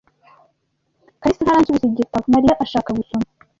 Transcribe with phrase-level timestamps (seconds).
[1.21, 3.25] kalisa ntaransubiza igitabo Mariya ashaka gusoma.